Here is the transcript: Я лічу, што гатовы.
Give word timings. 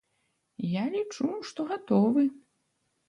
Я 0.69 0.83
лічу, 0.95 1.27
што 1.49 1.67
гатовы. 1.73 2.27